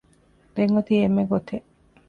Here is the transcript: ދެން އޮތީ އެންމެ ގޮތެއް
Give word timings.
ދެން 0.55 0.73
އޮތީ 0.75 0.93
އެންމެ 1.01 1.23
ގޮތެއް 1.31 1.67